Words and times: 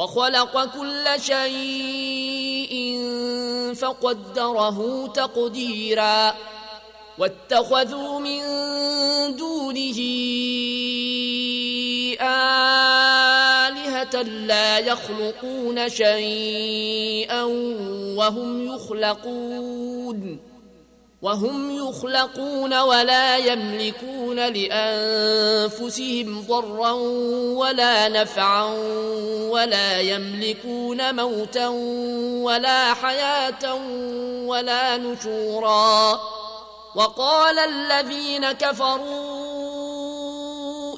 وخلق 0.00 0.64
كل 0.64 1.04
شيء 1.20 2.74
فقدره 3.74 5.06
تقديرا 5.06 6.34
واتخذوا 7.18 8.20
من 8.20 8.40
دونه 9.36 9.98
آلهة 12.20 14.22
لا 14.22 14.78
يخلقون 14.78 15.88
شيئا 15.88 17.42
وهم 18.16 18.74
يخلقون 18.74 20.49
وهم 21.22 21.88
يخلقون 21.88 22.80
ولا 22.80 23.36
يملكون 23.36 24.36
لأنفسهم 24.36 26.44
ضرا 26.48 26.92
ولا 27.60 28.08
نفعا 28.08 28.64
ولا 29.50 30.00
يملكون 30.00 31.14
موتا 31.14 31.68
ولا 32.44 32.94
حياة 32.94 33.74
ولا 34.46 34.96
نشورا. 34.96 36.20
وقال 36.94 37.58
الذين 37.58 38.52
كفروا 38.52 39.40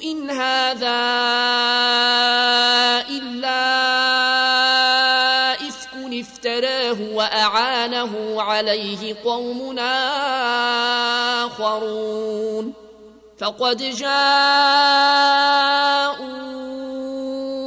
إن 0.03 0.29
هذا 0.29 1.03
واعانه 8.03 8.41
عليه 8.41 9.15
قوم 9.25 9.79
آخرون. 11.49 12.73
فقد 13.37 13.77
جاءوا 13.77 14.13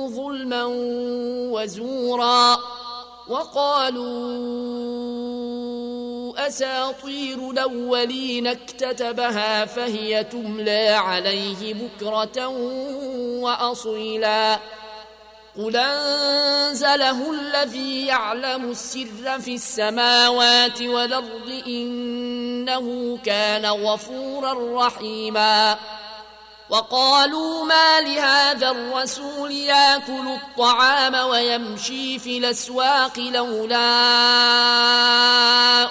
ظلما 0.08 0.64
وزورا 1.52 2.58
وقالوا 3.28 4.56
أساطير 6.46 7.50
الأولين 7.50 8.46
اكتتبها 8.46 9.64
فهي 9.64 10.24
تملى 10.24 10.88
عليه 10.88 11.74
بكرة 11.74 12.48
وأصيلا. 13.42 14.58
قل 15.58 15.76
انزله 15.76 17.30
الذي 17.30 18.06
يعلم 18.06 18.70
السر 18.70 19.40
في 19.40 19.54
السماوات 19.54 20.82
والارض 20.82 21.62
انه 21.66 23.18
كان 23.24 23.66
غفورا 23.66 24.86
رحيما 24.86 25.76
وقالوا 26.70 27.64
ما 27.64 28.00
لهذا 28.00 28.70
الرسول 28.70 29.50
ياكل 29.50 30.28
الطعام 30.28 31.28
ويمشي 31.28 32.18
في 32.18 32.38
الاسواق 32.38 33.18
لولا 33.18 33.86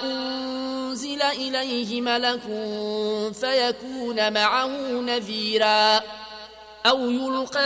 انزل 0.04 1.22
اليه 1.22 2.02
ملك 2.02 2.42
فيكون 3.42 4.34
معه 4.34 4.68
نذيرا 5.02 6.02
أو 6.86 7.10
يلقى 7.10 7.62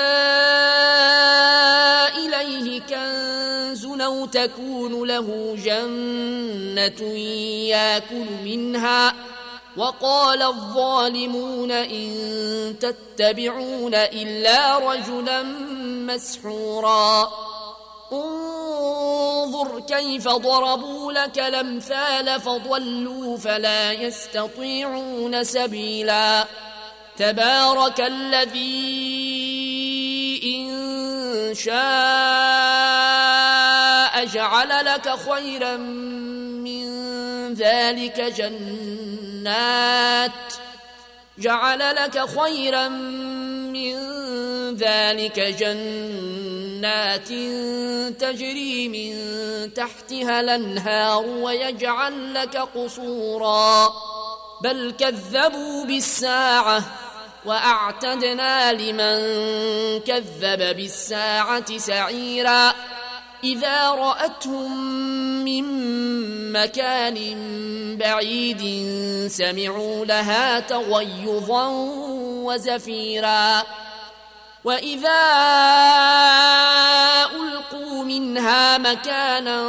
إليه 2.17 2.81
كنز 2.81 3.85
أو 3.85 4.25
تكون 4.25 5.07
له 5.07 5.55
جنة 5.55 7.17
يأكل 7.67 8.25
منها 8.43 9.13
وقال 9.77 10.41
الظالمون 10.41 11.71
إن 11.71 12.75
تتبعون 12.79 13.95
إلا 13.95 14.77
رجلا 14.77 15.43
مسحورا 16.13 17.31
انظر 18.11 19.79
كيف 19.79 20.27
ضربوا 20.27 21.11
لك 21.13 21.39
الأمثال 21.39 22.41
فضلوا 22.41 23.37
فلا 23.37 23.91
يستطيعون 23.91 25.43
سبيلاً 25.43 26.47
تبارك 27.19 28.01
الذي 28.01 28.79
إن 30.55 30.69
شاء 31.55 31.75
جعل 34.25 34.85
لك 34.85 35.15
خيرا 35.29 35.77
من 35.77 36.89
ذلك 37.53 38.21
جنات 38.37 40.31
جعل 41.37 41.79
لك 41.95 42.25
خيرا 42.39 42.87
من 42.87 43.95
ذلك 44.75 45.39
جنات 45.39 47.27
تجري 48.21 48.87
من 48.87 49.13
تحتها 49.73 50.39
الأنهار 50.39 51.25
ويجعل 51.25 52.33
لك 52.33 52.57
قصورا. 52.57 53.93
بل 54.63 54.93
كذبوا 54.99 55.85
بالساعة 55.85 57.08
وأعتدنا 57.45 58.73
لمن 58.73 59.19
كذب 59.99 60.75
بالساعة 60.75 61.77
سعيرا. 61.77 62.73
إذا 63.43 63.89
رأتهم 63.91 64.87
من 65.43 65.63
مكان 66.51 67.17
بعيد 67.97 68.61
سمعوا 69.31 70.05
لها 70.05 70.59
تغيظا 70.59 71.67
وزفيرا. 72.43 73.63
وإذا 74.63 75.21
ألقوا 77.35 78.03
منها 78.03 78.77
مكانا 78.77 79.59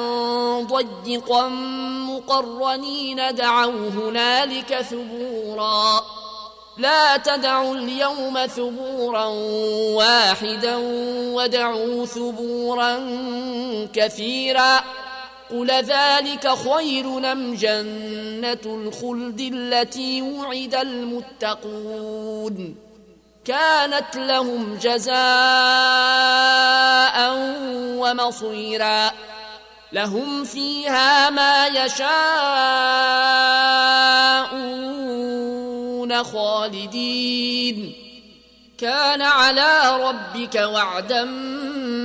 ضيقا 0.61 1.49
مقرنين 2.09 3.35
دعوا 3.35 3.89
هنالك 3.89 4.81
ثبورا. 4.81 6.03
لا 6.81 7.17
تدعوا 7.17 7.75
اليوم 7.75 8.47
ثبورا 8.47 9.25
واحدا 9.95 10.77
ودعوا 11.35 12.07
ثبورا 12.07 12.99
كثيرا 13.93 14.81
قل 15.51 15.71
ذلك 15.71 16.49
خير 16.49 17.07
نم 17.07 17.55
جنة 17.55 18.59
الخلد 18.67 19.41
التي 19.55 20.23
وعد 20.23 20.75
المتقون 20.75 22.77
كانت 23.45 24.17
لهم 24.17 24.79
جزاء 24.83 25.21
ومصيرا 28.01 29.11
لهم 29.93 30.45
فيها 30.45 31.31
ما 31.31 31.67
يشاءون 31.67 32.11
خالدين. 36.15 37.93
كان 38.79 39.23
على 39.23 39.97
ربك 40.03 40.55
وعدا 40.55 41.25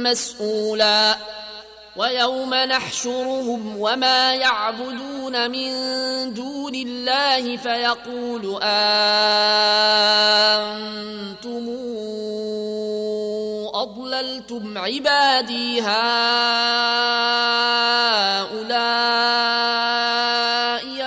مسؤولا. 0.10 1.16
ويوم 1.96 2.54
نحشرهم 2.54 3.78
وما 3.80 4.36
يعبدون 4.36 5.52
من 5.52 5.74
دون 6.34 6.76
الله 6.76 7.58
فيقول 7.58 8.60
أنتم 8.64 8.96
أضللتم 13.74 14.78
عبادي 14.78 15.82
هؤلاء 15.82 15.96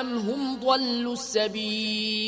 أم 0.00 0.18
هم 0.18 0.60
ضلوا 0.64 1.12
السبيل؟ 1.12 2.27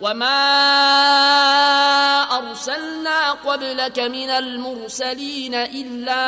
وما 0.00 0.40
ارسلنا 2.38 3.30
قبلك 3.32 3.98
من 3.98 4.30
المرسلين 4.30 5.54
الا 5.54 6.26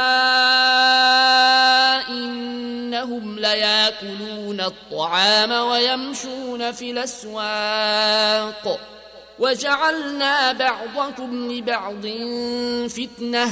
انهم 2.08 3.38
لياكلون 3.38 4.60
الطعام 4.60 5.52
ويمشون 5.52 6.72
في 6.72 6.90
الاسواق 6.90 8.78
وجعلنا 9.38 10.52
بعضكم 10.52 11.52
لبعض 11.52 12.06
فتنه 12.88 13.50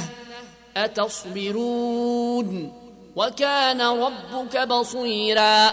اتصبرون 0.76 2.72
وكان 3.16 3.82
ربك 3.82 4.68
بصيرا 4.68 5.72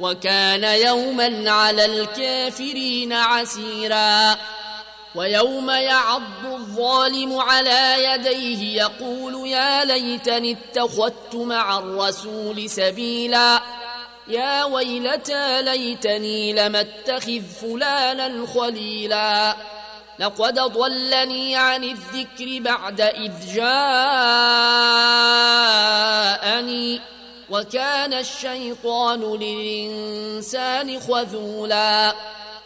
وكان 0.00 0.64
يوما 0.64 1.50
على 1.50 1.84
الكافرين 1.84 3.12
عسيرا 3.12 4.36
ويوم 5.14 5.70
يعض 5.70 6.46
الظالم 6.46 7.38
على 7.38 8.04
يديه 8.04 8.82
يقول 8.82 9.48
يا 9.48 9.84
ليتني 9.84 10.52
اتخذت 10.52 11.34
مع 11.34 11.78
الرسول 11.78 12.70
سبيلا 12.70 13.62
يا 14.28 14.64
ويلتى 14.64 15.62
ليتني 15.62 16.52
لم 16.52 16.76
اتخذ 16.76 17.42
فلانا 17.62 18.46
خليلا 18.46 19.56
لقد 20.18 20.54
ضلني 20.54 21.56
عن 21.56 21.84
الذكر 21.84 22.58
بعد 22.60 23.00
إذ 23.00 23.32
جاءني 23.54 23.98
وكان 27.50 28.12
الشيطان 28.12 29.20
للإنسان 29.20 31.00
خذولا 31.00 32.14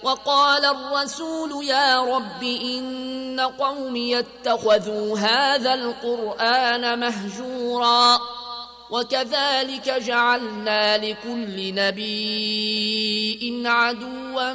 وقال 0.02 0.64
الرسول 0.64 1.64
يا 1.64 2.00
رب 2.00 2.43
إن 2.43 3.40
قومي 3.40 4.19
اتخذوا 4.19 5.19
هذا 5.19 5.75
القرآن 5.75 6.99
مهجورا 6.99 8.19
وكذلك 8.90 9.90
جعلنا 9.90 10.99
لكل 10.99 11.75
نبي 11.75 13.62
عدوا 13.67 14.52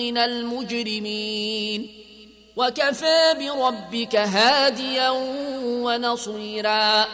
من 0.00 0.18
المجرمين 0.18 2.00
وكفى 2.56 3.34
بربك 3.38 4.16
هاديا 4.16 5.10
ونصيرا 5.64 7.06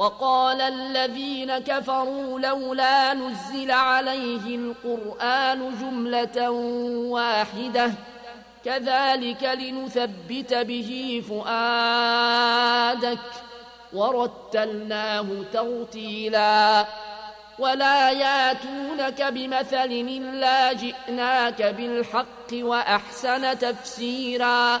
وقال 0.00 0.60
الذين 0.60 1.58
كفروا 1.58 2.40
لولا 2.40 3.14
نزل 3.14 3.70
عليه 3.70 4.56
القرآن 4.56 5.74
جملة 5.80 6.50
واحدة. 7.10 7.92
كذلك 8.64 9.42
لنثبت 9.42 10.54
به 10.54 11.22
فؤادك. 11.28 13.18
ورتلناه 13.92 15.26
ترتيلا. 15.52 16.86
ولا 17.58 18.10
ياتونك 18.10 19.22
بمثل 19.22 19.90
إلا 19.90 20.72
جئناك 20.72 21.62
بالحق 21.62 22.52
وأحسن 22.52 23.58
تفسيرا. 23.58 24.80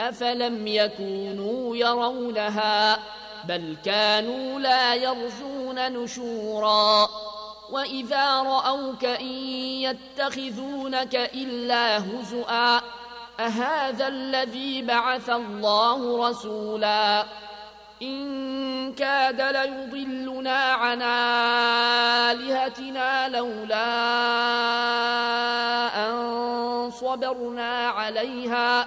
أفلم 0.00 0.66
يكونوا 0.66 1.76
يرونها 1.76 2.98
بل 3.44 3.76
كانوا 3.84 4.60
لا 4.60 4.94
يرجون 4.94 5.92
نشورا 5.92 7.08
وإذا 7.70 8.42
رأوك 8.42 9.04
إن 9.04 9.26
يتخذونك 9.82 11.14
إلا 11.14 11.98
هزؤا 11.98 12.80
أهذا 13.40 14.08
الذي 14.08 14.82
بعث 14.82 15.30
الله 15.30 16.28
رسولا 16.28 17.24
إن 18.02 18.92
كاد 18.94 19.40
ليضلنا 19.40 20.58
عن 20.72 21.02
آلهتنا 22.32 23.28
لولا 23.28 23.86
أن 26.06 26.90
صبرنا 26.90 27.88
عليها 27.88 28.86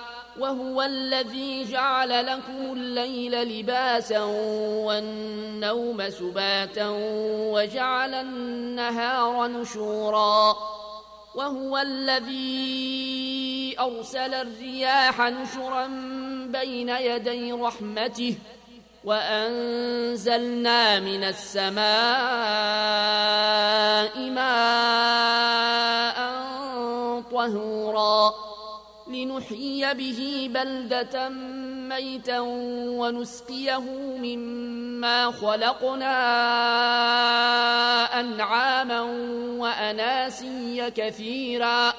وهو 0.39 0.81
الذي 0.81 1.63
جعل 1.71 2.25
لكم 2.25 2.73
الليل 2.73 3.59
لباسا 3.59 4.23
والنوم 4.85 6.09
سباتا 6.09 6.87
وجعل 7.53 8.13
النهار 8.13 9.47
نشورا 9.47 10.55
وهو 11.35 11.77
الذي 11.77 13.21
أرسل 13.79 14.33
الرياح 14.33 15.21
نشرا 15.21 15.87
بين 16.47 16.89
يدي 16.89 17.51
رحمته 17.51 18.35
وأنزلنا 19.03 20.99
من 20.99 21.23
السماء 21.23 21.81
ماء 24.29 25.21
طهورا 27.31 28.33
لنحيي 29.11 29.93
به 29.93 30.49
بلدة 30.53 31.29
ميتا 31.89 32.39
ونسقيه 32.39 33.79
مما 34.17 35.31
خلقنا 35.31 36.15
أنعاما 38.19 39.01
وأناسيا 39.57 40.89
كثيرا. 40.89 41.93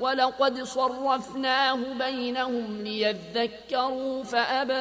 ولقد 0.00 0.62
صرفناه 0.62 1.78
بينهم 1.98 2.82
ليذكروا 2.82 4.24
فأبى 4.24 4.72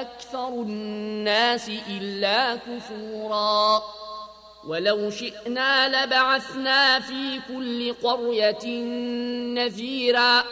أكثر 0.00 0.48
الناس 0.48 1.70
إلا 1.88 2.56
كفوراً. 2.56 3.82
ولو 4.66 5.10
شئنا 5.10 6.04
لبعثنا 6.04 7.00
في 7.00 7.40
كل 7.48 7.92
قرية 7.92 8.66
نذيرا. 9.54 10.44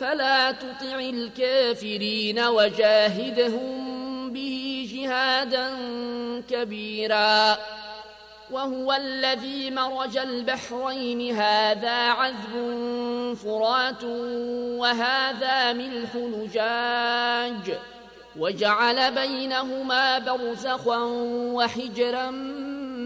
فلا 0.00 0.52
تطع 0.52 0.98
الكافرين 0.98 2.38
وجاهدهم 2.38 3.84
به 4.32 4.90
جهادا 4.94 5.70
كبيرا. 6.50 7.58
وهو 8.50 8.92
الذي 8.92 9.70
مرج 9.70 10.16
البحرين. 10.16 11.36
هذا 11.36 12.08
عذب 12.08 12.54
فرات 13.44 14.04
وهذا 14.80 15.72
ملح 15.72 16.14
نجاج. 16.14 17.78
وجعل 18.38 19.14
بينهما 19.14 20.18
برزخا 20.18 20.98
وحجرا 21.54 22.30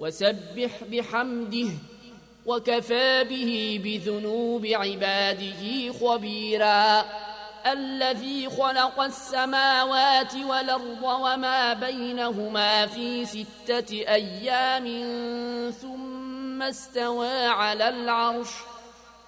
وسبح 0.00 0.84
بحمده 0.92 1.68
وكفى 2.46 3.24
به 3.24 3.80
بذنوب 3.84 4.66
عباده 4.66 5.92
خبيرا 6.00 7.04
الذي 7.66 8.48
خلق 8.50 9.00
السماوات 9.00 10.34
والأرض 10.34 11.02
وما 11.02 11.72
بينهما 11.72 12.86
في 12.86 13.24
ستة 13.24 13.92
أيام 13.92 14.86
ثم 15.70 16.62
استوى 16.62 17.46
على 17.46 17.88
العرش. 17.88 18.50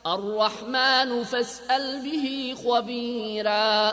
الرحمن 0.07 1.25
فاسأل 1.25 2.03
به 2.03 2.55
خبيرا. 2.65 3.93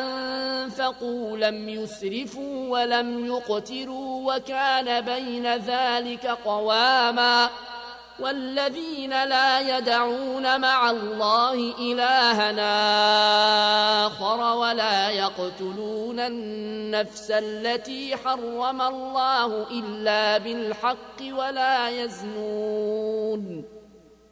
أنفقوا 0.00 1.36
لم 1.36 1.68
يسرفوا 1.68 2.68
ولم 2.68 3.26
يقتروا 3.26 4.34
وكان 4.34 5.00
بين 5.00 5.46
ذلك 5.56 6.26
قواما 6.26 7.50
والذين 8.20 9.10
لا 9.10 9.78
يدعون 9.78 10.60
مع 10.60 10.90
الله 10.90 11.54
إلهنا 11.78 12.70
آخر 14.06 14.56
ولا 14.56 15.10
يقتلون 15.10 16.20
النفس 16.20 17.30
التي 17.30 18.16
حرم 18.16 18.82
الله 18.82 19.66
إلا 19.70 20.38
بالحق 20.38 21.22
ولا 21.22 21.88
يزنون 21.88 23.79